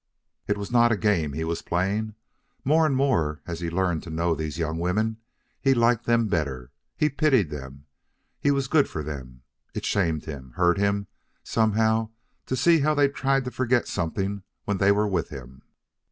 [0.47, 2.15] It was not a game he was playing.
[2.65, 5.17] More and more, as he learned to know these young women,
[5.61, 7.85] he liked them better, he pitied them,
[8.39, 9.43] he was good for them.
[9.75, 11.05] It shamed him, hurt him,
[11.43, 12.09] somehow,
[12.47, 15.61] to see how they tried to forget something when they were with him.